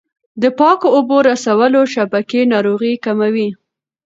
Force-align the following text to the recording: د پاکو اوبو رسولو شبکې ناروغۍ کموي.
د 0.41 0.43
پاکو 0.59 0.87
اوبو 0.95 1.17
رسولو 1.29 1.81
شبکې 1.93 2.41
ناروغۍ 2.53 2.93
کموي. 3.05 3.49